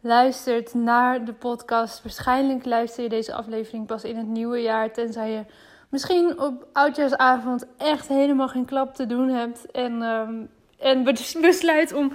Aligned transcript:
luistert 0.00 0.74
naar 0.74 1.24
de 1.24 1.32
podcast. 1.32 2.02
Waarschijnlijk 2.02 2.64
luister 2.64 3.02
je 3.02 3.08
deze 3.08 3.34
aflevering 3.34 3.86
pas 3.86 4.04
in 4.04 4.16
het 4.16 4.26
nieuwe 4.26 4.58
jaar, 4.58 4.92
tenzij 4.92 5.30
je 5.30 5.44
misschien 5.88 6.40
op 6.40 6.66
oudjaarsavond 6.72 7.66
echt 7.76 8.08
helemaal 8.08 8.48
geen 8.48 8.64
klap 8.64 8.94
te 8.94 9.06
doen 9.06 9.28
hebt 9.28 9.70
en, 9.70 10.02
um, 10.02 10.50
en 10.78 11.04
besluit 11.40 11.92
om 11.92 12.12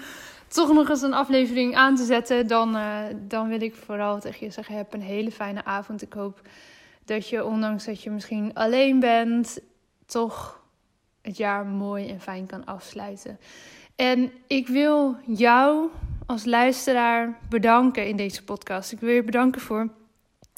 toch 0.47 0.73
nog 0.73 0.89
eens 0.89 1.01
een 1.01 1.13
aflevering 1.13 1.75
aan 1.75 1.95
te 1.95 2.03
zetten, 2.03 2.47
dan, 2.47 2.75
uh, 2.75 2.99
dan 3.27 3.47
wil 3.47 3.61
ik 3.61 3.75
vooral 3.75 4.19
tegen 4.19 4.45
je 4.45 4.51
zeggen: 4.51 4.75
heb 4.75 4.93
een 4.93 5.01
hele 5.01 5.31
fijne 5.31 5.65
avond. 5.65 6.01
Ik 6.01 6.13
hoop 6.13 6.41
dat 7.05 7.29
je, 7.29 7.45
ondanks 7.45 7.85
dat 7.85 8.03
je 8.03 8.09
misschien 8.09 8.53
alleen 8.53 8.99
bent, 8.99 9.59
toch 10.05 10.61
het 11.21 11.37
jaar 11.37 11.65
mooi 11.65 12.09
en 12.09 12.21
fijn 12.21 12.45
kan 12.45 12.65
afsluiten. 12.65 13.39
En 13.95 14.31
ik 14.47 14.67
wil 14.67 15.15
jou 15.25 15.89
als 16.25 16.45
luisteraar 16.45 17.39
bedanken 17.49 18.07
in 18.07 18.15
deze 18.15 18.43
podcast. 18.43 18.91
Ik 18.91 18.99
wil 18.99 19.09
je 19.09 19.23
bedanken 19.23 19.61
voor 19.61 19.89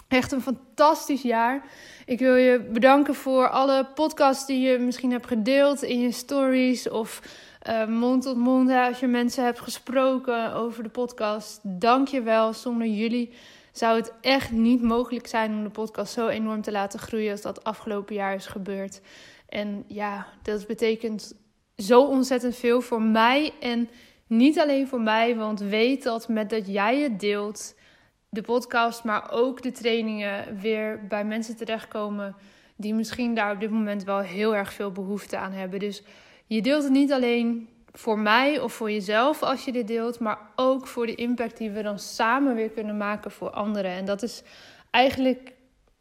echt 0.07 0.31
een 0.31 0.41
fantastisch 0.41 1.21
jaar. 1.21 1.65
Ik 2.05 2.19
wil 2.19 2.35
je 2.35 2.59
bedanken 2.59 3.15
voor 3.15 3.49
alle 3.49 3.87
podcasts 3.95 4.45
die 4.45 4.59
je 4.59 4.79
misschien 4.79 5.11
hebt 5.11 5.27
gedeeld 5.27 5.81
in 5.81 5.99
je 5.99 6.11
stories 6.11 6.89
of 6.89 7.21
uh, 7.69 7.87
mond 7.87 8.23
tot 8.23 8.37
mond. 8.37 8.69
Als 8.69 8.99
je 8.99 9.07
mensen 9.07 9.43
hebt 9.43 9.59
gesproken 9.59 10.53
over 10.53 10.83
de 10.83 10.89
podcast, 10.89 11.59
dank 11.63 12.07
je 12.07 12.21
wel. 12.21 12.53
Zonder 12.53 12.87
jullie 12.87 13.33
zou 13.71 13.95
het 13.95 14.13
echt 14.21 14.51
niet 14.51 14.81
mogelijk 14.81 15.27
zijn 15.27 15.51
om 15.51 15.63
de 15.63 15.69
podcast 15.69 16.13
zo 16.13 16.27
enorm 16.27 16.61
te 16.61 16.71
laten 16.71 16.99
groeien 16.99 17.31
als 17.31 17.41
dat 17.41 17.63
afgelopen 17.63 18.15
jaar 18.15 18.35
is 18.35 18.45
gebeurd. 18.45 19.01
En 19.49 19.83
ja, 19.87 20.27
dat 20.41 20.67
betekent 20.67 21.33
zo 21.77 22.03
ontzettend 22.03 22.55
veel 22.55 22.81
voor 22.81 23.01
mij. 23.01 23.53
En 23.59 23.89
niet 24.27 24.59
alleen 24.59 24.87
voor 24.87 25.01
mij, 25.01 25.35
want 25.35 25.59
weet 25.59 26.03
dat 26.03 26.27
met 26.27 26.49
dat 26.49 26.67
jij 26.67 26.99
het 26.99 27.19
deelt, 27.19 27.75
de 28.29 28.41
podcast, 28.41 29.03
maar 29.03 29.31
ook 29.31 29.61
de 29.61 29.71
trainingen 29.71 30.59
weer 30.59 31.07
bij 31.07 31.25
mensen 31.25 31.55
terechtkomen 31.55 32.35
die 32.75 32.93
misschien 32.93 33.35
daar 33.35 33.51
op 33.51 33.59
dit 33.59 33.71
moment 33.71 34.03
wel 34.03 34.19
heel 34.19 34.55
erg 34.55 34.73
veel 34.73 34.91
behoefte 34.91 35.37
aan 35.37 35.51
hebben. 35.51 35.79
Dus 35.79 36.03
je 36.45 36.61
deelt 36.61 36.83
het 36.83 36.91
niet 36.91 37.11
alleen 37.11 37.69
voor 37.91 38.19
mij 38.19 38.59
of 38.59 38.73
voor 38.73 38.91
jezelf 38.91 39.43
als 39.43 39.65
je 39.65 39.71
dit 39.71 39.87
deelt, 39.87 40.19
maar 40.19 40.39
ook 40.55 40.87
voor 40.87 41.05
de 41.05 41.15
impact 41.15 41.57
die 41.57 41.71
we 41.71 41.81
dan 41.81 41.99
samen 41.99 42.55
weer 42.55 42.69
kunnen 42.69 42.97
maken 42.97 43.31
voor 43.31 43.49
anderen. 43.49 43.91
En 43.91 44.05
dat 44.05 44.23
is 44.23 44.43
eigenlijk 44.91 45.53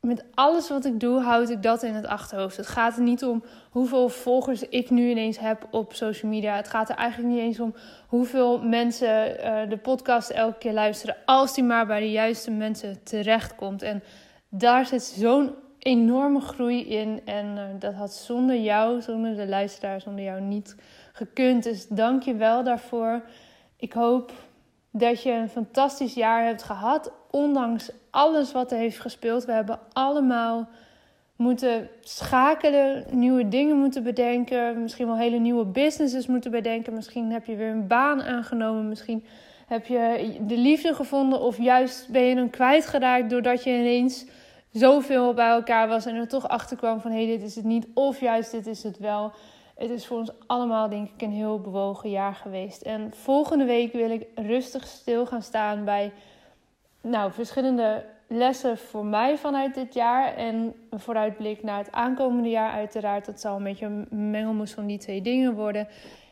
met 0.04 0.24
alles 0.34 0.68
wat 0.68 0.84
ik 0.84 1.00
doe, 1.00 1.20
houd 1.20 1.50
ik 1.50 1.62
dat 1.62 1.82
in 1.82 1.94
het 1.94 2.06
achterhoofd. 2.06 2.56
Het 2.56 2.66
gaat 2.66 2.96
er 2.96 3.02
niet 3.02 3.24
om 3.24 3.44
hoeveel 3.70 4.08
volgers 4.08 4.68
ik 4.68 4.90
nu 4.90 5.10
ineens 5.10 5.38
heb 5.38 5.66
op 5.70 5.94
social 5.94 6.30
media. 6.30 6.56
Het 6.56 6.68
gaat 6.68 6.88
er 6.88 6.96
eigenlijk 6.96 7.32
niet 7.32 7.42
eens 7.42 7.60
om 7.60 7.74
hoeveel 8.06 8.62
mensen 8.62 9.28
uh, 9.30 9.68
de 9.68 9.76
podcast 9.76 10.30
elke 10.30 10.58
keer 10.58 10.72
luisteren. 10.72 11.16
Als 11.24 11.54
die 11.54 11.64
maar 11.64 11.86
bij 11.86 12.00
de 12.00 12.10
juiste 12.10 12.50
mensen 12.50 13.02
terechtkomt. 13.02 13.82
En 13.82 14.02
daar 14.48 14.86
zit 14.86 15.02
zo'n 15.02 15.54
enorme 15.78 16.40
groei 16.40 16.88
in. 16.88 17.20
En 17.24 17.46
uh, 17.46 17.62
dat 17.78 17.94
had 17.94 18.12
zonder 18.12 18.56
jou, 18.56 19.02
zonder 19.02 19.36
de 19.36 19.46
luisteraar, 19.46 20.00
zonder 20.00 20.24
jou 20.24 20.40
niet 20.40 20.76
gekund. 21.12 21.62
Dus 21.62 21.86
dank 21.88 22.22
je 22.22 22.34
wel 22.34 22.64
daarvoor. 22.64 23.22
Ik 23.76 23.92
hoop 23.92 24.32
dat 24.96 25.22
je 25.22 25.30
een 25.30 25.48
fantastisch 25.48 26.14
jaar 26.14 26.44
hebt 26.44 26.62
gehad. 26.62 27.12
Ondanks 27.30 27.90
alles 28.10 28.52
wat 28.52 28.72
er 28.72 28.78
heeft 28.78 29.00
gespeeld. 29.00 29.44
We 29.44 29.52
hebben 29.52 29.78
allemaal 29.92 30.68
moeten 31.36 31.88
schakelen, 32.00 33.04
nieuwe 33.10 33.48
dingen 33.48 33.76
moeten 33.76 34.02
bedenken. 34.02 34.82
Misschien 34.82 35.06
wel 35.06 35.16
hele 35.16 35.38
nieuwe 35.38 35.64
businesses 35.64 36.26
moeten 36.26 36.50
bedenken. 36.50 36.94
Misschien 36.94 37.32
heb 37.32 37.44
je 37.44 37.56
weer 37.56 37.70
een 37.70 37.86
baan 37.86 38.22
aangenomen. 38.22 38.88
Misschien 38.88 39.24
heb 39.66 39.86
je 39.86 40.36
de 40.40 40.58
liefde 40.58 40.94
gevonden. 40.94 41.40
Of 41.40 41.58
juist 41.58 42.08
ben 42.10 42.22
je 42.22 42.34
hem 42.34 42.50
kwijtgeraakt 42.50 43.30
doordat 43.30 43.64
je 43.64 43.70
ineens 43.70 44.26
zoveel 44.72 45.34
bij 45.34 45.48
elkaar 45.48 45.88
was. 45.88 46.06
En 46.06 46.14
er 46.14 46.28
toch 46.28 46.48
achter 46.48 46.76
kwam 46.76 47.00
van 47.00 47.10
hé, 47.10 47.26
hey, 47.26 47.36
dit 47.36 47.42
is 47.42 47.54
het 47.54 47.64
niet. 47.64 47.86
Of 47.94 48.20
juist 48.20 48.50
dit 48.50 48.66
is 48.66 48.82
het 48.82 48.98
wel. 48.98 49.32
Het 49.74 49.90
is 49.90 50.06
voor 50.06 50.18
ons 50.18 50.30
allemaal, 50.46 50.88
denk 50.88 51.08
ik, 51.08 51.22
een 51.22 51.32
heel 51.32 51.60
bewogen 51.60 52.10
jaar 52.10 52.34
geweest. 52.34 52.82
En 52.82 53.12
volgende 53.14 53.64
week 53.64 53.92
wil 53.92 54.10
ik 54.10 54.26
rustig 54.34 54.86
stil 54.86 55.26
gaan 55.26 55.42
staan 55.42 55.84
bij 55.84 56.12
nou, 57.00 57.32
verschillende 57.32 58.04
lessen 58.28 58.78
voor 58.78 59.04
mij 59.04 59.38
vanuit 59.38 59.74
dit 59.74 59.94
jaar. 59.94 60.34
En 60.34 60.74
een 60.90 61.00
vooruitblik 61.00 61.62
naar 61.62 61.78
het 61.78 61.92
aankomende 61.92 62.48
jaar, 62.48 62.72
uiteraard. 62.72 63.26
Dat 63.26 63.40
zal 63.40 63.56
een 63.56 63.62
beetje 63.62 63.86
een 63.86 64.30
mengelmoes 64.30 64.72
van 64.72 64.86
die 64.86 64.98
twee 64.98 65.22
dingen 65.22 65.54
worden. 65.54 65.88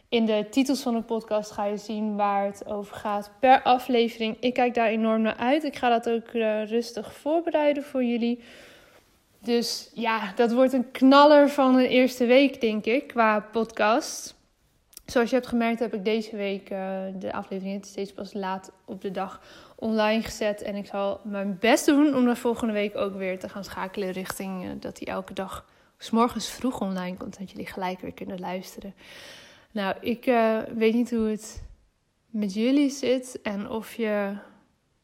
In 0.09 0.26
de 0.26 0.47
titels 0.50 0.82
van 0.82 0.94
de 0.94 1.03
podcast 1.03 1.50
ga 1.50 1.64
je 1.64 1.76
zien 1.76 2.16
waar 2.16 2.44
het 2.44 2.66
over 2.66 2.97
gaat 2.97 3.30
per 3.41 3.62
aflevering. 3.62 4.36
Ik 4.41 4.54
kijk 4.54 4.74
daar 4.74 4.88
enorm 4.88 5.22
naar 5.22 5.36
uit. 5.36 5.64
Ik 5.64 5.76
ga 5.76 5.88
dat 5.88 6.10
ook 6.10 6.32
uh, 6.32 6.64
rustig 6.64 7.12
voorbereiden 7.12 7.82
voor 7.82 8.04
jullie. 8.04 8.41
Dus 9.42 9.91
ja, 9.94 10.32
dat 10.34 10.53
wordt 10.53 10.72
een 10.72 10.91
knaller 10.91 11.48
van 11.48 11.75
een 11.75 11.86
eerste 11.86 12.26
week, 12.26 12.60
denk 12.60 12.84
ik, 12.84 13.06
qua 13.06 13.41
podcast. 13.41 14.41
Zoals 15.06 15.30
je 15.30 15.34
hebt 15.34 15.48
gemerkt, 15.48 15.80
heb 15.80 15.94
ik 15.94 16.04
deze 16.04 16.36
week 16.36 16.70
uh, 16.70 17.03
de 17.19 17.32
aflevering 17.32 17.84
steeds 17.84 18.12
pas 18.12 18.32
laat 18.32 18.72
op 18.84 19.00
de 19.00 19.10
dag 19.10 19.41
online 19.76 20.22
gezet. 20.22 20.62
En 20.62 20.75
ik 20.75 20.86
zal 20.86 21.20
mijn 21.25 21.56
best 21.60 21.86
doen 21.86 22.14
om 22.14 22.25
dat 22.25 22.38
volgende 22.38 22.72
week 22.72 22.97
ook 22.97 23.14
weer 23.14 23.38
te 23.38 23.48
gaan 23.48 23.64
schakelen 23.64 24.10
richting 24.10 24.64
uh, 24.64 24.70
dat 24.80 24.97
die 24.97 25.06
elke 25.06 25.34
dag 25.34 25.66
s 25.98 26.10
morgens 26.10 26.50
vroeg 26.50 26.80
online 26.80 27.16
komt. 27.16 27.38
Dat 27.38 27.50
jullie 27.50 27.66
gelijk 27.66 28.00
weer 28.00 28.12
kunnen 28.12 28.41
luisteren. 28.41 28.94
Nou, 29.70 29.97
ik 30.00 30.26
uh, 30.26 30.59
weet 30.74 30.94
niet 30.94 31.10
hoe 31.10 31.28
het 31.28 31.62
met 32.30 32.54
jullie 32.54 32.91
zit 32.91 33.41
en 33.42 33.69
of 33.69 33.94
je, 33.94 34.36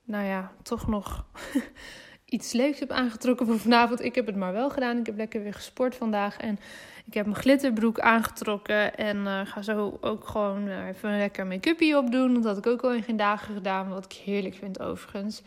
nou 0.05 0.25
ja, 0.25 0.53
toch 0.62 0.87
nog 0.87 1.25
iets 2.28 2.53
leuks 2.53 2.78
heb 2.78 2.91
aangetrokken 2.91 3.47
voor 3.47 3.59
vanavond. 3.59 4.05
Ik 4.05 4.15
heb 4.15 4.27
het 4.27 4.37
maar 4.37 4.53
wel 4.53 4.71
gedaan. 4.71 4.99
Ik 4.99 5.06
heb 5.06 5.16
lekker 5.16 5.43
weer 5.43 5.55
gesport 5.55 5.94
vandaag. 5.94 6.37
En 6.37 6.59
ik 7.06 7.15
heb 7.15 7.27
mijn 7.27 7.39
glitterbroek 7.39 8.00
aangetrokken. 8.00 8.97
En 8.97 9.16
uh, 9.16 9.41
ga 9.44 9.62
zo 9.62 9.99
ook 10.00 10.28
gewoon 10.28 10.69
uh, 10.69 10.87
even 10.87 11.11
een 11.11 11.19
lekker 11.19 11.47
make-upje 11.47 11.99
opdoen. 11.99 12.34
Dat 12.34 12.44
had 12.44 12.59
ik 12.59 12.67
ook 12.67 12.83
al 12.83 12.93
in 12.93 13.03
geen 13.03 13.17
dagen 13.17 13.55
gedaan. 13.55 13.88
Wat 13.88 14.05
ik 14.05 14.12
heerlijk 14.12 14.55
vind 14.55 14.81
overigens. 14.81 15.43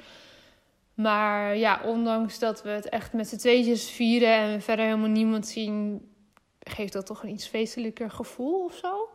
Maar 0.93 1.57
ja, 1.57 1.81
ondanks 1.83 2.39
dat 2.39 2.63
we 2.63 2.69
het 2.69 2.89
echt 2.89 3.13
met 3.13 3.27
z'n 3.27 3.37
tweetjes 3.37 3.89
vieren 3.89 4.33
en 4.33 4.53
we 4.53 4.61
verder 4.61 4.85
helemaal 4.85 5.09
niemand 5.09 5.47
zien, 5.47 6.09
geeft 6.59 6.93
dat 6.93 7.05
toch 7.05 7.23
een 7.23 7.29
iets 7.29 7.47
feestelijker 7.47 8.11
gevoel 8.11 8.63
of 8.63 8.75
zo. 8.75 9.09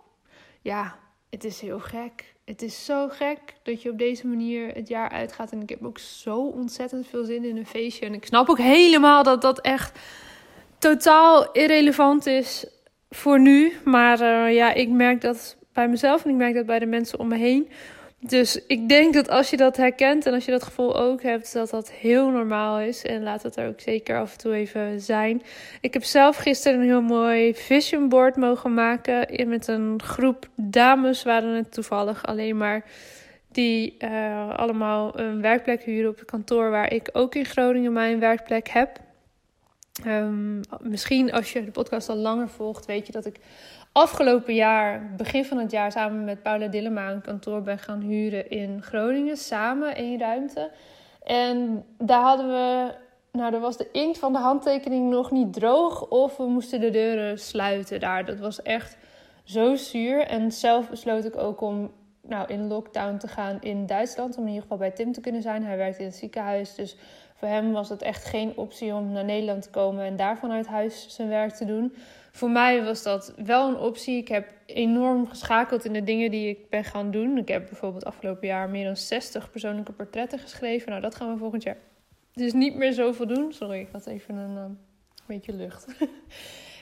Ja, 0.61 0.99
het 1.31 1.45
is 1.45 1.61
heel 1.61 1.81
gek. 1.81 2.36
Het 2.47 2.63
is 2.63 2.85
zo 2.85 3.09
gek 3.09 3.39
dat 3.63 3.83
je 3.83 3.91
op 3.91 3.99
deze 3.99 4.27
manier 4.27 4.75
het 4.75 4.89
jaar 4.89 5.11
uitgaat. 5.11 5.53
En 5.53 5.63
ik 5.63 5.69
heb 5.69 5.85
ook 5.85 5.99
zo 5.99 6.39
ontzettend 6.39 7.07
veel 7.07 7.25
zin 7.25 7.45
in 7.45 7.57
een 7.57 7.67
feestje. 7.67 8.07
En 8.07 8.15
ik 8.15 8.27
snap 8.27 8.49
ook 8.49 8.59
helemaal 8.59 9.23
dat 9.23 9.43
dat 9.43 9.61
echt 9.61 9.99
totaal 10.79 11.53
irrelevant 11.53 12.27
is 12.27 12.67
voor 13.11 13.41
nu. 13.41 13.73
Maar 13.85 14.21
uh, 14.21 14.55
ja, 14.55 14.73
ik 14.73 14.89
merk 14.89 15.21
dat 15.21 15.57
bij 15.73 15.89
mezelf 15.89 16.25
en 16.25 16.31
ik 16.31 16.37
merk 16.37 16.55
dat 16.55 16.67
bij 16.67 16.79
de 16.79 16.87
mensen 16.87 17.19
om 17.19 17.29
me 17.29 17.37
heen. 17.37 17.69
Dus 18.21 18.67
ik 18.67 18.89
denk 18.89 19.15
dat 19.15 19.29
als 19.29 19.51
je 19.51 19.57
dat 19.57 19.77
herkent 19.77 20.27
en 20.27 20.35
als 20.35 20.45
je 20.45 20.51
dat 20.51 20.63
gevoel 20.63 20.97
ook 20.97 21.23
hebt, 21.23 21.53
dat 21.53 21.71
dat 21.71 21.91
heel 21.91 22.31
normaal 22.31 22.81
is. 22.81 23.03
En 23.03 23.23
laat 23.23 23.43
het 23.43 23.57
er 23.57 23.69
ook 23.69 23.81
zeker 23.81 24.19
af 24.21 24.33
en 24.33 24.39
toe 24.39 24.55
even 24.55 25.01
zijn. 25.01 25.43
Ik 25.81 25.93
heb 25.93 26.05
zelf 26.05 26.37
gisteren 26.37 26.79
een 26.81 26.87
heel 26.87 27.03
mooi 27.03 27.55
vision 27.55 28.09
board 28.09 28.37
mogen 28.37 28.75
maken. 28.75 29.49
Met 29.49 29.69
een 29.69 30.03
groep 30.03 30.49
dames 30.55 31.23
waren 31.23 31.55
het 31.55 31.73
toevallig 31.73 32.27
alleen 32.27 32.57
maar. 32.57 32.85
Die 33.53 33.97
uh, 33.99 34.57
allemaal 34.57 35.19
een 35.19 35.41
werkplek 35.41 35.83
huren 35.83 36.11
op 36.11 36.19
het 36.19 36.31
kantoor 36.31 36.71
waar 36.71 36.93
ik 36.93 37.09
ook 37.13 37.35
in 37.35 37.45
Groningen 37.45 37.93
mijn 37.93 38.19
werkplek 38.19 38.69
heb. 38.69 39.01
Um, 40.07 40.61
misschien 40.81 41.33
als 41.33 41.53
je 41.53 41.65
de 41.65 41.71
podcast 41.71 42.09
al 42.09 42.17
langer 42.17 42.49
volgt, 42.49 42.87
weet 42.87 43.07
je 43.07 43.13
dat 43.13 43.27
ik 43.27 43.37
afgelopen 43.97 44.55
jaar, 44.55 45.15
begin 45.17 45.45
van 45.45 45.59
het 45.59 45.71
jaar, 45.71 45.93
samen 45.93 46.25
met 46.25 46.43
Paula 46.43 46.67
Dillema 46.67 47.11
een 47.11 47.21
kantoor 47.21 47.63
ben 47.63 47.79
gaan 47.79 48.01
huren 48.01 48.51
in 48.51 48.83
Groningen. 48.83 49.37
Samen 49.37 49.95
één 49.95 50.19
ruimte. 50.19 50.71
En 51.23 51.85
daar 51.99 52.23
hadden 52.23 52.49
we, 52.49 52.95
nou, 53.33 53.55
er 53.55 53.61
was 53.61 53.77
de 53.77 53.89
inkt 53.93 54.19
van 54.19 54.33
de 54.33 54.39
handtekening 54.39 55.11
nog 55.11 55.31
niet 55.31 55.53
droog. 55.53 56.09
Of 56.09 56.37
we 56.37 56.47
moesten 56.47 56.81
de 56.81 56.91
deuren 56.91 57.39
sluiten 57.39 58.01
daar. 58.01 58.25
Dat 58.25 58.39
was 58.39 58.63
echt 58.63 58.97
zo 59.45 59.75
zuur. 59.75 60.27
En 60.27 60.53
zelf 60.53 60.91
besloot 60.91 61.25
ik 61.25 61.37
ook 61.37 61.61
om 61.61 61.91
nou, 62.23 62.53
in 62.53 62.67
lockdown 62.67 63.17
te 63.17 63.29
gaan 63.29 63.59
in 63.61 63.87
Duitsland. 63.87 64.37
Om 64.37 64.43
in 64.43 64.49
ieder 64.49 64.63
geval 64.63 64.79
bij 64.79 64.91
Tim 64.91 65.13
te 65.13 65.21
kunnen 65.21 65.43
zijn. 65.43 65.65
Hij 65.65 65.77
werkt 65.77 65.99
in 65.99 66.05
het 66.07 66.17
ziekenhuis. 66.17 66.75
Dus 66.75 66.97
voor 67.37 67.49
hem 67.49 67.73
was 67.73 67.89
het 67.89 68.03
echt 68.03 68.25
geen 68.25 68.53
optie 68.57 68.95
om 68.95 69.13
naar 69.13 69.25
Nederland 69.25 69.63
te 69.63 69.71
komen 69.71 70.05
en 70.05 70.17
daar 70.17 70.39
vanuit 70.39 70.67
huis 70.67 71.07
zijn 71.09 71.29
werk 71.29 71.53
te 71.53 71.65
doen. 71.65 71.95
Voor 72.33 72.51
mij 72.51 72.85
was 72.85 73.03
dat 73.03 73.35
wel 73.37 73.69
een 73.69 73.79
optie. 73.79 74.17
Ik 74.17 74.29
heb 74.29 74.53
enorm 74.67 75.27
geschakeld 75.27 75.85
in 75.85 75.93
de 75.93 76.05
dingen 76.05 76.31
die 76.31 76.49
ik 76.49 76.71
ben 76.71 76.85
gaan 76.85 77.11
doen. 77.11 77.39
Ik 77.39 77.49
heb 77.49 77.67
bijvoorbeeld 77.67 78.05
afgelopen 78.05 78.47
jaar 78.47 78.69
meer 78.69 78.85
dan 78.85 78.97
60 78.97 79.51
persoonlijke 79.51 79.93
portretten 79.93 80.39
geschreven. 80.39 80.91
Nou, 80.91 81.03
dat 81.03 81.15
gaan 81.15 81.33
we 81.33 81.39
volgend 81.39 81.63
jaar 81.63 81.77
dus 82.37 82.53
niet 82.53 82.75
meer 82.75 82.93
zoveel 82.93 83.27
doen. 83.27 83.53
Sorry, 83.53 83.81
ik 83.81 83.89
had 83.93 84.07
even 84.07 84.37
een 84.37 84.57
uh, 84.57 84.65
beetje 85.27 85.53
lucht. 85.53 85.87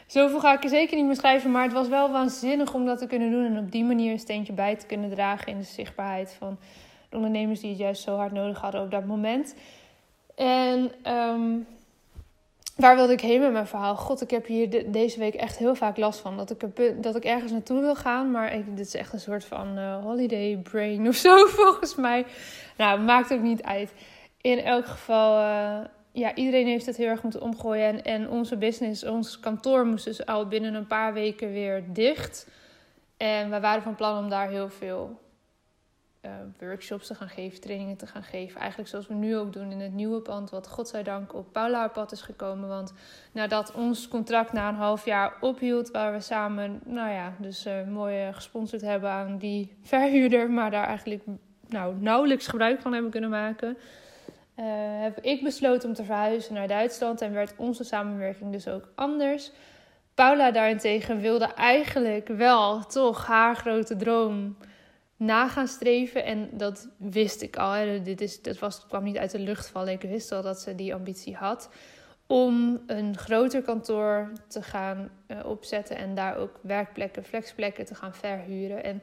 Zoveel 0.07 0.41
ga 0.41 0.53
ik 0.53 0.63
er 0.63 0.69
zeker 0.69 0.97
niet 0.97 1.07
meer 1.07 1.17
schrijven, 1.17 1.51
maar 1.51 1.63
het 1.63 1.73
was 1.73 1.89
wel 1.89 2.11
waanzinnig 2.11 2.75
om 2.75 2.87
dat 2.87 2.99
te 2.99 3.07
kunnen 3.07 3.31
doen 3.31 3.45
en 3.45 3.59
op 3.59 3.71
die 3.71 3.85
manier 3.85 4.13
een 4.13 4.19
steentje 4.19 4.53
bij 4.53 4.77
te 4.77 4.87
kunnen 4.87 5.11
dragen 5.11 5.53
in 5.53 5.59
de 5.59 5.65
zichtbaarheid 5.65 6.33
van 6.33 6.59
de 7.09 7.17
ondernemers 7.17 7.61
die 7.61 7.71
het 7.71 7.79
juist 7.79 8.03
zo 8.03 8.17
hard 8.17 8.33
nodig 8.33 8.61
hadden 8.61 8.83
op 8.83 8.91
dat 8.91 9.05
moment. 9.05 9.55
En 10.35 10.93
um, 11.13 11.67
waar 12.77 12.97
wilde 12.97 13.13
ik 13.13 13.21
heen 13.21 13.41
met 13.41 13.53
mijn 13.53 13.67
verhaal? 13.67 13.97
God, 13.97 14.21
ik 14.21 14.31
heb 14.31 14.47
hier 14.47 14.93
deze 14.93 15.19
week 15.19 15.35
echt 15.35 15.57
heel 15.57 15.75
vaak 15.75 15.97
last 15.97 16.21
van. 16.21 16.37
Dat 16.37 16.51
ik, 16.51 17.03
dat 17.03 17.17
ik 17.17 17.25
ergens 17.25 17.53
naartoe 17.53 17.81
wil 17.81 17.95
gaan, 17.95 18.31
maar 18.31 18.55
ik, 18.55 18.77
dit 18.77 18.87
is 18.87 18.95
echt 18.95 19.13
een 19.13 19.21
soort 19.21 19.45
van 19.45 19.79
uh, 19.79 20.03
holiday 20.03 20.61
brain 20.63 21.09
of 21.09 21.15
zo 21.15 21.47
volgens 21.61 21.95
mij. 21.95 22.27
Nou, 22.77 23.01
maakt 23.01 23.33
ook 23.33 23.43
niet 23.43 23.63
uit. 23.63 23.93
In 24.41 24.59
elk 24.59 24.87
geval, 24.87 25.41
uh, 25.41 25.79
ja, 26.13 26.35
iedereen 26.35 26.67
heeft 26.67 26.87
het 26.87 26.97
heel 26.97 27.09
erg 27.09 27.23
moeten 27.23 27.43
omgooien. 27.43 27.87
En, 27.87 28.05
en 28.05 28.31
onze 28.31 28.57
business, 28.57 29.05
ons 29.05 29.41
kantoor 29.41 29.87
moest 29.87 30.05
dus 30.05 30.27
al 30.27 30.47
binnen 30.49 30.75
een 30.75 30.87
paar 30.87 31.13
weken 31.13 31.53
weer 31.53 31.85
dicht. 31.93 32.49
En 33.17 33.51
we 33.51 33.61
waren 33.61 33.83
van 33.83 33.95
plan 33.95 34.25
om 34.25 34.31
daar 34.31 34.49
heel 34.49 34.69
veel 34.69 35.19
uh, 36.25 36.31
workshops 36.59 37.07
te 37.07 37.15
gaan 37.15 37.29
geven, 37.29 37.61
trainingen 37.61 37.97
te 37.97 38.07
gaan 38.07 38.23
geven. 38.23 38.61
Eigenlijk 38.61 38.91
zoals 38.91 39.07
we 39.07 39.15
nu 39.15 39.37
ook 39.37 39.53
doen 39.53 39.71
in 39.71 39.81
het 39.81 39.93
nieuwe 39.93 40.21
pand, 40.21 40.51
wat 40.51 40.69
godzijdank 40.69 41.35
op 41.35 41.53
Paula 41.53 41.89
pad 41.89 42.13
is 42.13 42.23
gekomen. 42.23 42.69
Want 42.69 42.93
nadat 43.33 43.73
ons 43.73 44.09
contract 44.09 44.53
na 44.53 44.69
een 44.69 44.75
half 44.75 45.05
jaar 45.05 45.37
ophield, 45.41 45.91
waar 45.91 46.13
we 46.13 46.21
samen, 46.21 46.81
nou 46.85 47.11
ja, 47.11 47.33
dus 47.39 47.67
uh, 47.67 47.87
mooi 47.89 48.33
gesponsord 48.33 48.83
hebben 48.83 49.11
aan 49.11 49.39
die 49.39 49.77
verhuurder, 49.83 50.51
maar 50.51 50.71
daar 50.71 50.87
eigenlijk 50.87 51.23
nou, 51.69 51.95
nauwelijks 52.01 52.47
gebruik 52.47 52.81
van 52.81 52.93
hebben 52.93 53.11
kunnen 53.11 53.31
maken. 53.31 53.77
Heb 55.01 55.21
ik 55.21 55.43
besloten 55.43 55.89
om 55.89 55.95
te 55.95 56.05
verhuizen 56.05 56.55
naar 56.55 56.69
Duitsland 56.69 57.21
en 57.21 57.33
werd 57.33 57.55
onze 57.57 57.85
samenwerking 57.85 58.53
dus 58.53 58.69
ook 58.69 58.89
anders. 58.95 59.53
Paula 60.15 60.51
daarentegen 60.51 61.21
wilde 61.21 61.45
eigenlijk 61.45 62.29
wel 62.29 62.87
toch 62.87 63.27
haar 63.27 63.57
grote 63.57 63.97
droom 63.97 64.57
na 65.17 65.49
gaan 65.49 65.69
streven. 65.69 66.25
En 66.25 66.49
dat 66.53 66.89
wist 66.97 67.43
ik 67.43 67.57
al. 67.57 67.71
Hè. 67.71 68.03
Dit 68.03 68.21
is, 68.21 68.43
dat 68.43 68.59
was, 68.59 68.87
kwam 68.87 69.05
niet 69.05 69.19
uit 69.19 69.31
de 69.31 69.39
lucht 69.39 69.69
vallen. 69.69 69.93
Ik 69.93 70.03
wist 70.03 70.33
al 70.33 70.43
dat 70.43 70.61
ze 70.61 70.75
die 70.75 70.95
ambitie 70.95 71.37
had. 71.37 71.69
Om 72.27 72.83
een 72.87 73.17
groter 73.17 73.63
kantoor 73.63 74.33
te 74.49 74.63
gaan 74.63 75.11
uh, 75.29 75.39
opzetten. 75.47 75.97
En 75.97 76.15
daar 76.15 76.37
ook 76.37 76.59
werkplekken, 76.63 77.25
flexplekken 77.25 77.85
te 77.85 77.95
gaan 77.95 78.15
verhuren. 78.15 78.85
En 78.85 79.03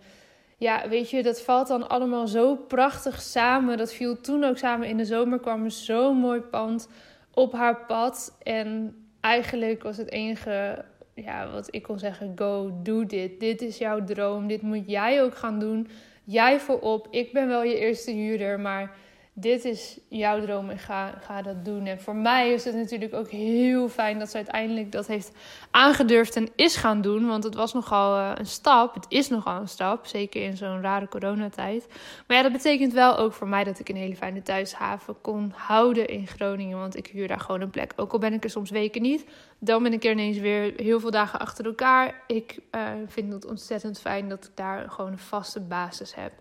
ja, 0.57 0.89
weet 0.89 1.09
je, 1.09 1.23
dat 1.23 1.41
valt 1.41 1.67
dan 1.67 1.89
allemaal 1.89 2.27
zo 2.27 2.55
prachtig 2.55 3.21
samen. 3.21 3.77
Dat 3.77 3.93
viel 3.93 4.21
toen 4.21 4.43
ook 4.43 4.57
samen. 4.57 4.87
In 4.87 4.97
de 4.97 5.05
zomer 5.05 5.39
kwam 5.39 5.63
er 5.63 5.71
zo'n 5.71 6.17
mooi 6.17 6.39
pand 6.39 6.87
op 7.33 7.53
haar 7.53 7.85
pad. 7.85 8.37
En 8.43 8.95
eigenlijk 9.19 9.83
was 9.83 9.97
het 9.97 10.11
enige 10.11 10.85
ja, 11.23 11.51
wat 11.51 11.67
ik 11.69 11.83
kon 11.83 11.99
zeggen: 11.99 12.31
go, 12.35 12.71
doe 12.83 13.05
dit. 13.05 13.39
Dit 13.39 13.61
is 13.61 13.77
jouw 13.77 14.03
droom. 14.03 14.47
Dit 14.47 14.61
moet 14.61 14.83
jij 14.87 15.23
ook 15.23 15.35
gaan 15.35 15.59
doen 15.59 15.87
jij 16.23 16.59
voorop. 16.59 17.07
Ik 17.09 17.33
ben 17.33 17.47
wel 17.47 17.63
je 17.63 17.77
eerste 17.77 18.11
huurder, 18.11 18.59
maar 18.59 18.95
dit 19.33 19.65
is 19.65 19.99
jouw 20.07 20.41
droom 20.41 20.69
en 20.69 20.79
ga, 20.79 21.13
ga 21.21 21.41
dat 21.41 21.65
doen. 21.65 21.85
En 21.85 22.01
voor 22.01 22.15
mij 22.15 22.53
is 22.53 22.65
het 22.65 22.75
natuurlijk 22.75 23.13
ook 23.13 23.29
heel 23.29 23.89
fijn 23.89 24.19
dat 24.19 24.29
ze 24.29 24.35
uiteindelijk 24.35 24.91
dat 24.91 25.07
heeft 25.07 25.31
aangedurfd 25.71 26.35
en 26.35 26.49
is 26.55 26.75
gaan 26.75 27.01
doen. 27.01 27.27
Want 27.27 27.43
het 27.43 27.55
was 27.55 27.73
nogal 27.73 28.17
uh, 28.17 28.31
een 28.35 28.45
stap. 28.45 28.93
Het 28.93 29.05
is 29.09 29.29
nogal 29.29 29.61
een 29.61 29.67
stap, 29.67 30.05
zeker 30.05 30.43
in 30.43 30.57
zo'n 30.57 30.81
rare 30.81 31.07
coronatijd. 31.07 31.87
Maar 32.27 32.37
ja, 32.37 32.43
dat 32.43 32.51
betekent 32.51 32.93
wel 32.93 33.17
ook 33.17 33.33
voor 33.33 33.47
mij 33.47 33.63
dat 33.63 33.79
ik 33.79 33.89
een 33.89 33.95
hele 33.95 34.15
fijne 34.15 34.41
thuishaven 34.41 35.21
kon 35.21 35.53
houden 35.55 36.07
in 36.07 36.27
Groningen. 36.27 36.79
Want 36.79 36.97
ik 36.97 37.07
huur 37.07 37.27
daar 37.27 37.39
gewoon 37.39 37.61
een 37.61 37.69
plek. 37.69 37.93
Ook 37.95 38.11
al 38.11 38.19
ben 38.19 38.33
ik 38.33 38.43
er 38.43 38.49
soms 38.49 38.69
weken 38.69 39.01
niet, 39.01 39.25
dan 39.59 39.83
ben 39.83 39.93
ik 39.93 40.03
er 40.03 40.11
ineens 40.11 40.37
weer 40.37 40.73
heel 40.75 40.99
veel 40.99 41.11
dagen 41.11 41.39
achter 41.39 41.65
elkaar. 41.65 42.23
Ik 42.27 42.59
uh, 42.71 42.81
vind 43.07 43.33
het 43.33 43.45
ontzettend 43.45 43.99
fijn 43.99 44.29
dat 44.29 44.45
ik 44.45 44.51
daar 44.55 44.89
gewoon 44.89 45.11
een 45.11 45.17
vaste 45.19 45.59
basis 45.59 46.15
heb. 46.15 46.31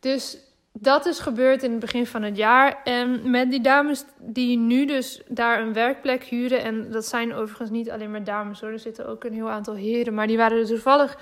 Dus 0.00 0.38
dat 0.78 1.06
is 1.06 1.18
gebeurd 1.18 1.62
in 1.62 1.70
het 1.70 1.80
begin 1.80 2.06
van 2.06 2.22
het 2.22 2.36
jaar. 2.36 2.82
En 2.84 3.30
met 3.30 3.50
die 3.50 3.60
dames 3.60 4.04
die 4.18 4.58
nu 4.58 4.86
dus 4.86 5.22
daar 5.28 5.60
een 5.60 5.72
werkplek 5.72 6.24
huren. 6.24 6.62
En 6.62 6.90
dat 6.90 7.06
zijn 7.06 7.34
overigens 7.34 7.70
niet 7.70 7.90
alleen 7.90 8.10
maar 8.10 8.24
dames 8.24 8.60
hoor. 8.60 8.70
Er 8.70 8.78
zitten 8.78 9.06
ook 9.06 9.24
een 9.24 9.32
heel 9.32 9.50
aantal 9.50 9.74
heren. 9.74 10.14
Maar 10.14 10.26
die 10.26 10.36
waren 10.36 10.58
er 10.58 10.66
toevallig 10.66 11.18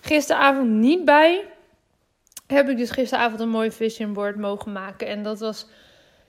gisteravond 0.00 0.70
niet 0.70 1.04
bij. 1.04 1.44
Heb 2.46 2.68
ik 2.68 2.76
dus 2.76 2.90
gisteravond 2.90 3.40
een 3.40 3.48
mooi 3.48 3.70
vision 3.70 4.12
board 4.12 4.36
mogen 4.36 4.72
maken. 4.72 5.06
En 5.06 5.22
dat 5.22 5.40
was 5.40 5.66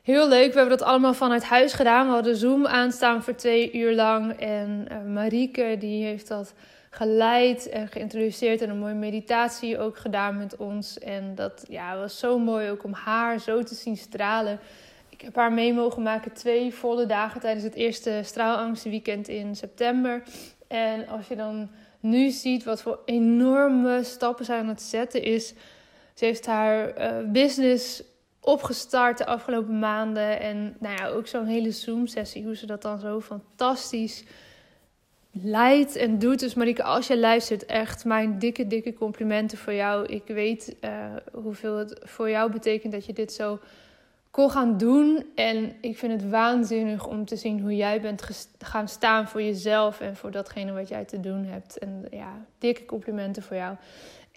heel 0.02 0.28
leuk. 0.28 0.52
We 0.54 0.60
hebben 0.60 0.78
dat 0.78 0.88
allemaal 0.88 1.14
vanuit 1.14 1.44
huis 1.44 1.74
gedaan. 1.74 2.08
We 2.08 2.14
hadden 2.14 2.36
Zoom 2.36 2.68
aanstaan 2.68 3.24
voor 3.24 3.36
twee 3.36 3.74
uur 3.74 3.96
lang. 3.96 4.32
En 4.32 4.86
uh, 4.92 5.14
Marieke 5.14 5.76
die 5.80 6.04
heeft 6.04 6.28
dat 6.28 6.54
geleid 6.98 7.70
en 7.70 7.88
geïntroduceerd 7.88 8.62
en 8.62 8.70
een 8.70 8.78
mooie 8.78 8.94
meditatie 8.94 9.80
ook 9.80 9.98
gedaan 9.98 10.38
met 10.38 10.56
ons. 10.56 11.00
En 11.00 11.36
dat 11.36 11.66
ja, 11.70 11.98
was 11.98 12.20
zo 12.20 12.40
mooi 12.40 12.70
ook 12.70 12.84
om 12.84 12.94
haar 12.94 13.40
zo 13.40 13.64
te 13.64 13.76
zien 13.76 13.98
stralen. 13.98 14.60
Ik 15.10 15.22
heb 15.22 15.36
haar 15.36 15.54
mee 15.54 15.74
mogen 15.74 16.02
maken 16.02 16.34
twee 16.34 16.74
volle 16.74 17.06
dagen 17.06 17.42
tijdens 17.42 17.64
het 17.64 17.76
eerste 17.76 18.22
straalangstweekend 18.24 19.28
in 19.28 19.56
september. 19.56 20.24
En 20.68 21.08
als 21.08 21.28
je 21.28 21.36
dan 21.36 21.70
nu 22.00 22.30
ziet 22.30 22.64
wat 22.64 22.82
voor 22.82 23.00
enorme 23.06 24.04
stappen 24.04 24.46
zij 24.46 24.60
aan 24.60 24.68
het 24.68 24.82
zetten 24.82 25.24
is. 25.24 25.54
Ze 26.14 26.26
heeft 26.26 26.46
haar 26.46 27.00
uh, 27.00 27.32
business 27.32 28.04
opgestart 28.42 29.18
de 29.18 29.26
afgelopen 29.26 29.80
maanden. 29.80 30.40
En 30.40 30.76
nou 30.80 30.96
ja, 30.96 31.08
ook 31.08 31.28
zo'n 31.28 31.46
hele 31.46 31.72
Zoom-sessie, 31.72 32.44
hoe 32.44 32.56
ze 32.56 32.66
dat 32.66 32.82
dan 32.82 33.00
zo 33.00 33.22
fantastisch 33.22 34.24
leidt 35.44 35.96
en 35.96 36.20
doet. 36.20 36.40
Dus 36.40 36.54
Marike, 36.54 36.84
als 36.84 37.08
je 37.08 37.20
luistert, 37.20 37.66
echt 37.66 38.06
mijn 38.06 38.40
dikke, 38.40 38.68
dikke 38.68 38.94
complimenten 38.94 39.58
voor 39.58 39.74
jou. 39.74 40.06
Ik 40.06 40.24
weet 40.26 40.76
uh, 40.82 40.92
hoeveel 41.32 41.78
het 41.78 42.00
voor 42.04 42.30
jou 42.30 42.52
betekent 42.52 42.94
dat 42.94 43.06
je 43.06 43.14
dit 43.14 43.34
zo 43.34 43.60
kon 44.32 44.50
gaan 44.50 44.78
doen. 44.78 45.26
En 45.36 45.76
ik 45.82 45.98
vind 45.98 46.22
het 46.22 46.30
waanzinnig 46.30 47.08
om 47.08 47.26
te 47.26 47.36
zien 47.36 47.62
hoe 47.62 47.76
jij 47.76 48.02
bent 48.02 48.50
gaan 48.60 48.88
staan 48.88 49.28
voor 49.28 49.42
jezelf 49.42 50.00
en 50.00 50.16
voor 50.16 50.32
datgene 50.32 50.72
wat 50.72 50.90
jij 50.90 51.06
te 51.06 51.20
doen 51.20 51.46
hebt. 51.46 51.78
En 51.78 52.08
ja, 52.12 52.46
dikke 52.58 52.86
complimenten 52.86 53.44
voor 53.44 53.56
jou. 53.58 53.76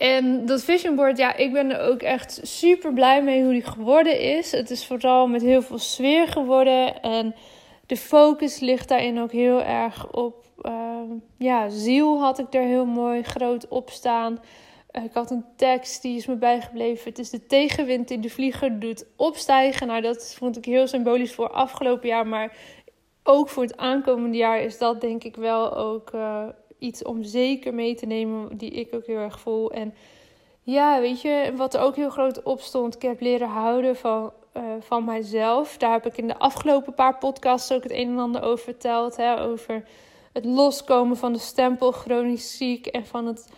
En 0.00 0.47
dat 0.47 0.64
vision 0.64 0.97
board, 0.97 1.19
ja, 1.19 1.37
ik 1.37 1.52
ben 1.52 1.71
er 1.71 1.80
ook 1.80 2.02
echt 2.02 2.40
super 2.42 2.92
blij 2.92 3.23
mee 3.23 3.42
hoe 3.42 3.52
die 3.52 3.64
geworden 3.66 4.21
is. 4.21 4.52
Het 4.52 4.71
is 4.71 4.87
vooral 4.87 5.26
met 5.26 5.42
heel 5.42 5.62
veel 5.62 5.78
sfeer 5.78 6.28
geworden. 6.28 7.02
En 7.02 7.35
de 7.87 7.97
focus 7.97 8.61
ligt 8.61 8.88
daarin 8.88 9.21
ook 9.21 9.33
heel 9.33 9.62
erg 9.62 10.12
op 10.12 10.45
uh, 10.62 11.00
ja, 11.37 11.69
ziel 11.69 12.21
had 12.21 12.38
ik 12.38 12.55
er 12.55 12.62
heel 12.62 12.87
mooi 12.87 13.23
groot 13.23 13.69
op 13.69 13.90
staan. 13.90 14.38
Uh, 14.93 15.05
ik 15.05 15.12
had 15.12 15.31
een 15.31 15.45
tekst 15.57 16.02
die 16.02 16.17
is 16.17 16.26
me 16.26 16.37
bijgebleven. 16.37 17.09
Het 17.09 17.19
is 17.19 17.31
de 17.31 17.47
tegenwind 17.47 18.09
die 18.09 18.21
de 18.21 18.31
vlieger 18.31 18.81
doet 18.81 19.07
opstijgen. 19.17 19.87
Nou, 19.87 20.00
dat 20.00 20.35
vond 20.38 20.57
ik 20.57 20.64
heel 20.64 20.87
symbolisch 20.87 21.35
voor 21.35 21.50
afgelopen 21.50 22.09
jaar. 22.09 22.26
Maar 22.26 22.57
ook 23.23 23.49
voor 23.49 23.62
het 23.62 23.76
aankomende 23.76 24.37
jaar 24.37 24.61
is 24.61 24.79
dat 24.79 25.00
denk 25.00 25.25
ik 25.25 25.37
wel 25.37 25.76
ook 25.76 26.12
uh, 26.12 26.45
iets 26.79 27.02
om 27.02 27.23
zeker 27.23 27.75
mee 27.75 27.95
te 27.95 28.07
nemen. 28.07 28.57
Die 28.57 28.71
ik 28.71 28.95
ook 28.95 29.07
heel 29.07 29.19
erg 29.19 29.40
voel. 29.40 29.73
En 29.73 29.95
ja, 30.62 31.00
weet 31.00 31.21
je, 31.21 31.52
wat 31.57 31.75
er 31.75 31.81
ook 31.81 31.97
heel 31.97 32.11
groot 32.11 32.43
op 32.43 32.61
stond. 32.61 32.95
Ik 32.95 33.02
heb 33.02 33.21
leren 33.21 33.49
houden 33.49 33.97
van, 33.97 34.33
uh, 34.57 34.62
van 34.81 35.05
mijzelf. 35.05 35.76
Daar 35.76 35.93
heb 35.93 36.07
ik 36.07 36.17
in 36.17 36.26
de 36.26 36.38
afgelopen 36.38 36.95
paar 36.95 37.19
podcasts 37.19 37.73
ook 37.73 37.83
het 37.83 37.93
een 37.93 38.09
en 38.09 38.19
ander 38.19 38.43
over 38.43 38.64
verteld. 38.64 39.17
Hè, 39.17 39.40
over 39.40 39.85
het 40.32 40.44
loskomen 40.44 41.16
van 41.16 41.32
de 41.32 41.38
stempel 41.38 41.92
chronisch 41.92 42.56
ziek 42.56 42.87
en 42.87 43.06
van 43.06 43.26
het 43.26 43.49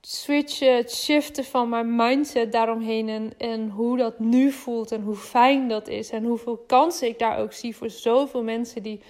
switchen, 0.00 0.76
het 0.76 0.92
shiften 0.92 1.44
van 1.44 1.68
mijn 1.68 1.96
mindset 1.96 2.52
daaromheen 2.52 3.08
en, 3.08 3.32
en 3.38 3.68
hoe 3.68 3.96
dat 3.96 4.18
nu 4.18 4.52
voelt 4.52 4.92
en 4.92 5.02
hoe 5.02 5.16
fijn 5.16 5.68
dat 5.68 5.88
is 5.88 6.10
en 6.10 6.24
hoeveel 6.24 6.56
kansen 6.66 7.08
ik 7.08 7.18
daar 7.18 7.38
ook 7.38 7.52
zie 7.52 7.76
voor 7.76 7.90
zoveel 7.90 8.42
mensen 8.42 8.82
die 8.82 9.00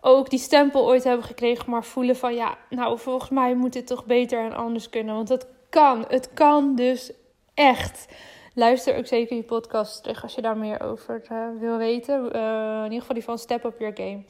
ook 0.00 0.30
die 0.30 0.38
stempel 0.38 0.86
ooit 0.86 1.04
hebben 1.04 1.26
gekregen, 1.26 1.70
maar 1.70 1.84
voelen 1.84 2.16
van 2.16 2.34
ja, 2.34 2.58
nou 2.70 2.98
volgens 2.98 3.30
mij 3.30 3.54
moet 3.54 3.72
dit 3.72 3.86
toch 3.86 4.04
beter 4.04 4.44
en 4.44 4.52
anders 4.52 4.88
kunnen. 4.90 5.14
Want 5.14 5.28
het 5.28 5.46
kan, 5.68 6.04
het 6.08 6.32
kan 6.34 6.74
dus 6.74 7.12
echt. 7.54 8.06
Luister 8.54 8.96
ook 8.96 9.06
zeker 9.06 9.36
die 9.36 9.44
podcast 9.44 10.02
terug 10.02 10.22
als 10.22 10.34
je 10.34 10.42
daar 10.42 10.56
meer 10.56 10.80
over 10.80 11.22
uh, 11.32 11.48
wil 11.58 11.76
weten. 11.76 12.36
Uh, 12.36 12.76
in 12.78 12.84
ieder 12.84 13.00
geval 13.00 13.14
die 13.14 13.24
van 13.24 13.38
Step 13.38 13.64
Up 13.64 13.78
Your 13.78 13.96
Game. 13.96 14.22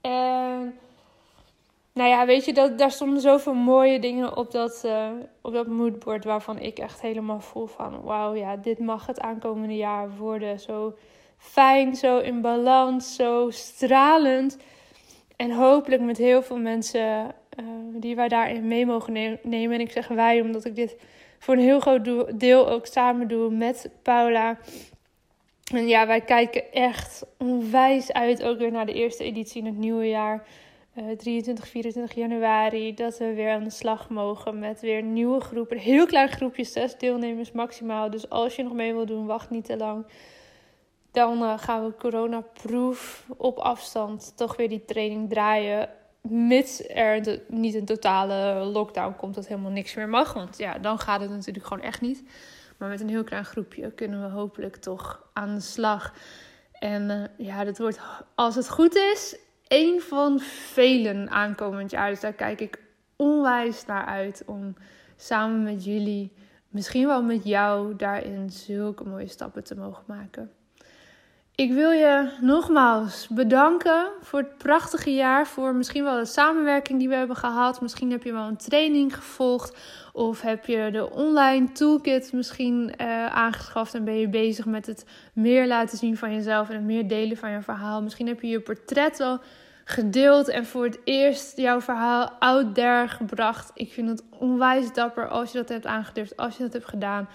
En 0.00 0.78
nou 1.92 2.08
ja, 2.08 2.26
weet 2.26 2.44
je, 2.44 2.52
dat, 2.52 2.78
daar 2.78 2.90
stonden 2.90 3.20
zoveel 3.20 3.54
mooie 3.54 3.98
dingen 3.98 4.36
op 4.36 4.50
dat, 4.50 4.82
uh, 4.86 5.08
op 5.40 5.52
dat 5.52 5.66
moodboard 5.66 6.24
waarvan 6.24 6.58
ik 6.58 6.78
echt 6.78 7.00
helemaal 7.00 7.40
voel 7.40 7.66
van 7.66 8.02
wauw, 8.02 8.34
ja, 8.34 8.56
dit 8.56 8.78
mag 8.78 9.06
het 9.06 9.20
aankomende 9.20 9.76
jaar 9.76 10.16
worden. 10.16 10.60
Zo 10.60 10.94
fijn, 11.38 11.96
zo 11.96 12.18
in 12.18 12.40
balans, 12.40 13.14
zo 13.14 13.50
stralend. 13.50 14.58
En 15.36 15.50
hopelijk 15.50 16.02
met 16.02 16.18
heel 16.18 16.42
veel 16.42 16.58
mensen 16.58 17.34
uh, 17.60 17.64
die 17.92 18.16
wij 18.16 18.28
daarin 18.28 18.66
mee 18.66 18.86
mogen 18.86 19.12
nemen. 19.42 19.72
En 19.72 19.80
ik 19.80 19.90
zeg 19.90 20.08
wij, 20.08 20.40
omdat 20.40 20.64
ik 20.64 20.74
dit 20.74 20.96
voor 21.38 21.54
een 21.54 21.60
heel 21.60 21.80
groot 21.80 22.40
deel 22.40 22.70
ook 22.70 22.86
samen 22.86 23.28
doe 23.28 23.50
met 23.50 23.90
Paula. 24.02 24.58
En 25.72 25.88
ja, 25.88 26.06
wij 26.06 26.20
kijken 26.20 26.72
echt 26.72 27.26
onwijs 27.38 28.12
uit 28.12 28.42
ook 28.42 28.58
weer 28.58 28.70
naar 28.70 28.86
de 28.86 28.92
eerste 28.92 29.24
editie 29.24 29.60
in 29.60 29.66
het 29.66 29.76
nieuwe 29.76 30.08
jaar. 30.08 30.46
Uh, 30.94 31.16
23, 31.16 31.68
24 31.68 32.14
januari. 32.14 32.94
Dat 32.94 33.18
we 33.18 33.34
weer 33.34 33.50
aan 33.50 33.64
de 33.64 33.70
slag 33.70 34.08
mogen 34.08 34.58
met 34.58 34.80
weer 34.80 35.02
nieuwe 35.02 35.40
groepen. 35.40 35.78
Heel 35.78 36.06
klein 36.06 36.28
groepje, 36.28 36.64
zes 36.64 36.98
deelnemers 36.98 37.52
maximaal. 37.52 38.10
Dus 38.10 38.30
als 38.30 38.56
je 38.56 38.62
nog 38.62 38.72
mee 38.72 38.92
wil 38.92 39.06
doen, 39.06 39.26
wacht 39.26 39.50
niet 39.50 39.64
te 39.64 39.76
lang. 39.76 40.06
Dan 41.10 41.42
uh, 41.42 41.58
gaan 41.58 41.84
we 41.84 41.96
coronaproof 41.96 43.26
op 43.36 43.58
afstand 43.58 44.32
toch 44.36 44.56
weer 44.56 44.68
die 44.68 44.84
training 44.84 45.28
draaien. 45.28 45.88
Mits 46.22 46.88
er 46.88 47.42
niet 47.48 47.74
een 47.74 47.84
totale 47.84 48.64
lockdown 48.64 49.16
komt, 49.16 49.34
dat 49.34 49.46
helemaal 49.46 49.70
niks 49.70 49.94
meer 49.94 50.08
mag. 50.08 50.32
Want 50.32 50.58
ja, 50.58 50.78
dan 50.78 50.98
gaat 50.98 51.20
het 51.20 51.30
natuurlijk 51.30 51.66
gewoon 51.66 51.82
echt 51.82 52.00
niet. 52.00 52.22
Maar 52.78 52.88
met 52.88 53.00
een 53.00 53.08
heel 53.08 53.24
klein 53.24 53.44
groepje 53.44 53.90
kunnen 53.90 54.22
we 54.22 54.28
hopelijk 54.28 54.76
toch 54.76 55.28
aan 55.32 55.54
de 55.54 55.60
slag. 55.60 56.14
En 56.72 57.10
uh, 57.10 57.46
ja, 57.46 57.64
dat 57.64 57.78
wordt, 57.78 58.00
als 58.34 58.54
het 58.54 58.68
goed 58.68 58.94
is, 58.94 59.36
één 59.70 60.00
van 60.00 60.40
velen 60.40 61.30
aankomend 61.30 61.90
jaar. 61.90 62.10
Dus 62.10 62.20
daar 62.20 62.32
kijk 62.32 62.60
ik 62.60 62.78
onwijs 63.16 63.86
naar 63.86 64.04
uit 64.04 64.42
om 64.46 64.74
samen 65.16 65.62
met 65.62 65.84
jullie, 65.84 66.32
misschien 66.68 67.06
wel 67.06 67.22
met 67.22 67.44
jou, 67.44 67.96
daarin 67.96 68.50
zulke 68.50 69.04
mooie 69.04 69.28
stappen 69.28 69.64
te 69.64 69.74
mogen 69.74 70.04
maken. 70.06 70.50
Ik 71.60 71.72
wil 71.72 71.90
je 71.90 72.30
nogmaals 72.40 73.28
bedanken 73.28 74.10
voor 74.20 74.38
het 74.38 74.58
prachtige 74.58 75.14
jaar. 75.14 75.46
Voor 75.46 75.74
misschien 75.74 76.04
wel 76.04 76.18
de 76.18 76.24
samenwerking 76.24 76.98
die 76.98 77.08
we 77.08 77.14
hebben 77.14 77.36
gehad. 77.36 77.80
Misschien 77.80 78.10
heb 78.10 78.22
je 78.22 78.32
wel 78.32 78.46
een 78.46 78.56
training 78.56 79.14
gevolgd. 79.14 79.76
Of 80.12 80.40
heb 80.40 80.66
je 80.66 80.88
de 80.92 81.10
online 81.10 81.72
toolkit 81.72 82.32
misschien 82.32 82.94
uh, 83.00 83.26
aangeschaft. 83.26 83.94
En 83.94 84.04
ben 84.04 84.18
je 84.18 84.28
bezig 84.28 84.64
met 84.64 84.86
het 84.86 85.04
meer 85.32 85.66
laten 85.66 85.98
zien 85.98 86.16
van 86.16 86.34
jezelf. 86.34 86.68
En 86.68 86.74
het 86.74 86.84
meer 86.84 87.08
delen 87.08 87.36
van 87.36 87.50
je 87.50 87.62
verhaal. 87.62 88.02
Misschien 88.02 88.26
heb 88.26 88.40
je 88.40 88.48
je 88.48 88.60
portret 88.60 89.18
wel 89.18 89.40
gedeeld. 89.90 90.48
En 90.48 90.66
voor 90.66 90.84
het 90.84 90.98
eerst 91.04 91.56
jouw 91.56 91.80
verhaal 91.80 92.30
out 92.38 92.74
there 92.74 93.08
gebracht. 93.08 93.70
Ik 93.74 93.92
vind 93.92 94.08
het 94.08 94.22
onwijs 94.38 94.92
dapper 94.92 95.28
als 95.28 95.52
je 95.52 95.58
dat 95.58 95.68
hebt 95.68 95.86
aangedurfd. 95.86 96.36
Als 96.36 96.56
je 96.56 96.62
dat 96.62 96.72
hebt 96.72 96.88
gedaan. 96.88 97.28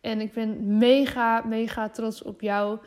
En 0.00 0.20
ik 0.20 0.32
ben 0.32 0.78
mega, 0.78 1.42
mega 1.46 1.88
trots 1.88 2.22
op 2.22 2.40
jou. 2.40 2.78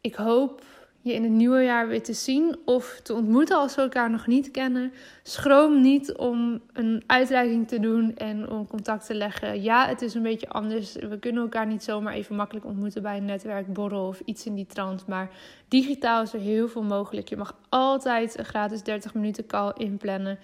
Ik 0.00 0.14
hoop 0.14 0.62
je 1.02 1.12
in 1.12 1.22
het 1.22 1.32
nieuwe 1.32 1.62
jaar 1.62 1.88
weer 1.88 2.02
te 2.02 2.12
zien 2.12 2.56
of 2.64 3.00
te 3.02 3.14
ontmoeten 3.14 3.56
als 3.56 3.74
we 3.74 3.82
elkaar 3.82 4.10
nog 4.10 4.26
niet 4.26 4.50
kennen. 4.50 4.92
Schroom 5.22 5.80
niet 5.80 6.16
om 6.16 6.60
een 6.72 7.02
uitreiking 7.06 7.68
te 7.68 7.80
doen 7.80 8.16
en 8.16 8.50
om 8.50 8.66
contact 8.66 9.06
te 9.06 9.14
leggen. 9.14 9.62
Ja, 9.62 9.86
het 9.86 10.02
is 10.02 10.14
een 10.14 10.22
beetje 10.22 10.48
anders. 10.48 10.94
We 10.94 11.18
kunnen 11.18 11.42
elkaar 11.42 11.66
niet 11.66 11.82
zomaar 11.82 12.12
even 12.12 12.36
makkelijk 12.36 12.66
ontmoeten 12.66 13.02
bij 13.02 13.16
een 13.16 13.24
netwerkborrel 13.24 14.06
of 14.06 14.20
iets 14.24 14.46
in 14.46 14.54
die 14.54 14.66
trant. 14.66 15.06
Maar 15.06 15.30
digitaal 15.68 16.22
is 16.22 16.32
er 16.32 16.40
heel 16.40 16.68
veel 16.68 16.82
mogelijk. 16.82 17.28
Je 17.28 17.36
mag 17.36 17.58
altijd 17.68 18.38
een 18.38 18.44
gratis 18.44 18.82
30 18.82 19.14
minuten 19.14 19.46
call 19.46 19.72
inplannen. 19.76 20.38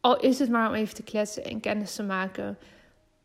Al 0.00 0.20
is 0.20 0.38
het 0.38 0.50
maar 0.50 0.68
om 0.68 0.74
even 0.74 0.94
te 0.94 1.02
kletsen 1.02 1.44
en 1.44 1.60
kennis 1.60 1.94
te 1.94 2.02
maken. 2.02 2.58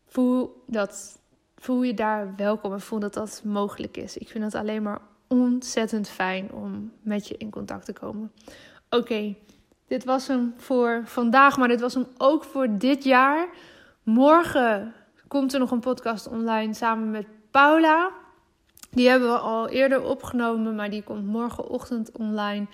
Voel, 0.06 0.62
dat, 0.66 1.18
voel 1.56 1.82
je 1.82 1.94
daar 1.94 2.34
welkom 2.36 2.72
en 2.72 2.80
voel 2.80 2.98
dat 2.98 3.14
dat 3.14 3.42
mogelijk 3.44 3.96
is. 3.96 4.16
Ik 4.16 4.28
vind 4.28 4.44
het 4.44 4.54
alleen 4.54 4.82
maar 4.82 5.00
ontzettend 5.40 6.08
fijn 6.08 6.52
om 6.52 6.92
met 7.00 7.28
je 7.28 7.36
in 7.36 7.50
contact 7.50 7.84
te 7.84 7.92
komen. 7.92 8.32
Oké, 8.90 9.34
dit 9.86 10.04
was 10.04 10.26
hem 10.26 10.54
voor 10.56 11.02
vandaag, 11.04 11.56
maar 11.56 11.68
dit 11.68 11.80
was 11.80 11.94
hem 11.94 12.06
ook 12.18 12.44
voor 12.44 12.78
dit 12.78 13.04
jaar. 13.04 13.48
Morgen 14.02 14.94
komt 15.28 15.52
er 15.52 15.58
nog 15.58 15.70
een 15.70 15.80
podcast 15.80 16.28
online 16.28 16.74
samen 16.74 17.10
met 17.10 17.26
Paula. 17.50 18.10
Die 18.90 19.08
hebben 19.08 19.32
we 19.32 19.38
al 19.38 19.68
eerder 19.68 20.02
opgenomen, 20.02 20.74
maar 20.74 20.90
die 20.90 21.02
komt 21.02 21.26
morgenochtend 21.26 22.12
online. 22.12 22.66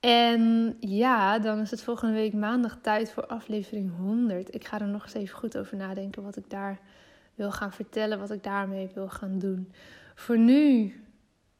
En 0.00 0.76
ja, 0.80 1.38
dan 1.38 1.58
is 1.58 1.70
het 1.70 1.82
volgende 1.82 2.14
week 2.14 2.34
maandag 2.34 2.78
tijd 2.82 3.12
voor 3.12 3.26
aflevering 3.26 3.96
100. 3.96 4.54
Ik 4.54 4.64
ga 4.64 4.80
er 4.80 4.86
nog 4.86 5.02
eens 5.02 5.14
even 5.14 5.38
goed 5.38 5.58
over 5.58 5.76
nadenken 5.76 6.22
wat 6.22 6.36
ik 6.36 6.50
daar 6.50 6.78
wil 7.34 7.52
gaan 7.52 7.72
vertellen, 7.72 8.18
wat 8.18 8.30
ik 8.30 8.42
daarmee 8.42 8.90
wil 8.94 9.08
gaan 9.08 9.38
doen. 9.38 9.72
Voor 10.14 10.38
nu 10.38 10.94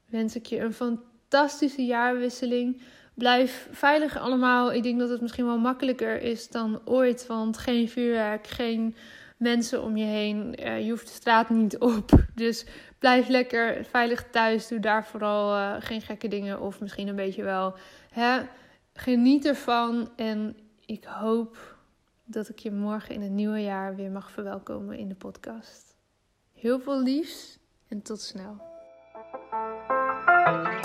wens 0.08 0.36
ik 0.36 0.46
je 0.46 0.60
een 0.60 0.72
fantastische 0.72 1.84
jaarwisseling. 1.84 2.80
Blijf 3.14 3.68
veilig 3.70 4.18
allemaal. 4.18 4.72
Ik 4.72 4.82
denk 4.82 4.98
dat 4.98 5.08
het 5.08 5.20
misschien 5.20 5.46
wel 5.46 5.58
makkelijker 5.58 6.22
is 6.22 6.48
dan 6.48 6.80
ooit. 6.84 7.26
Want 7.26 7.58
geen 7.58 7.88
vuurwerk, 7.88 8.46
geen 8.46 8.94
mensen 9.36 9.82
om 9.82 9.96
je 9.96 10.04
heen. 10.04 10.54
Uh, 10.60 10.84
je 10.84 10.90
hoeft 10.90 11.06
de 11.06 11.12
straat 11.12 11.50
niet 11.50 11.78
op. 11.78 12.10
Dus 12.34 12.66
blijf 12.98 13.28
lekker 13.28 13.84
veilig 13.84 14.24
thuis. 14.30 14.68
Doe 14.68 14.80
daar 14.80 15.06
vooral 15.06 15.56
uh, 15.56 15.74
geen 15.78 16.00
gekke 16.00 16.28
dingen. 16.28 16.60
Of 16.60 16.80
misschien 16.80 17.08
een 17.08 17.16
beetje 17.16 17.42
wel. 17.42 17.74
Hè? 18.10 18.40
Geniet 18.92 19.44
ervan. 19.44 20.10
En 20.16 20.56
ik 20.86 21.04
hoop 21.04 21.76
dat 22.24 22.48
ik 22.48 22.58
je 22.58 22.70
morgen 22.70 23.14
in 23.14 23.22
het 23.22 23.32
nieuwe 23.32 23.62
jaar 23.62 23.96
weer 23.96 24.10
mag 24.10 24.30
verwelkomen 24.30 24.98
in 24.98 25.08
de 25.08 25.14
podcast. 25.14 25.96
Heel 26.54 26.80
veel 26.80 27.02
liefs 27.02 27.58
en 27.88 28.02
tot 28.02 28.20
snel. 28.20 28.77